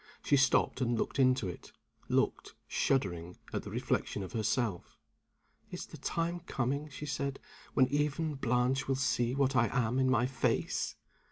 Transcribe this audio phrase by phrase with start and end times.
[0.23, 1.73] She stopped and looked into it
[2.09, 4.97] looked, shuddering, at the reflection of herself.
[5.69, 7.37] "Is the time coming," she said,
[7.75, 10.95] "when even Blanche will see what I am in my face?"